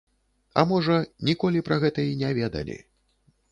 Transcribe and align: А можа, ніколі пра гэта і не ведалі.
А 0.61 0.63
можа, 0.71 0.95
ніколі 1.29 1.63
пра 1.69 1.79
гэта 1.85 2.09
і 2.15 2.19
не 2.25 2.33
ведалі. 2.41 2.81